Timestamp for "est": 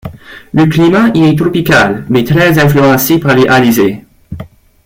1.25-1.37